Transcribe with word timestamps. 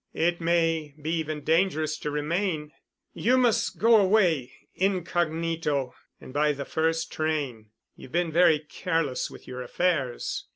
"It 0.15 0.41
may 0.41 0.95
be 0.99 1.11
even 1.17 1.43
dangerous 1.43 1.95
to 1.99 2.09
remain. 2.09 2.71
You 3.13 3.37
must 3.37 3.77
go 3.77 3.97
away 3.97 4.51
incognito 4.73 5.93
and 6.19 6.33
by 6.33 6.53
the 6.53 6.65
first 6.65 7.11
train. 7.11 7.69
You've 7.95 8.11
been 8.11 8.31
very 8.31 8.57
careless 8.57 9.29
with 9.29 9.47
your 9.47 9.61
affairs. 9.61 10.45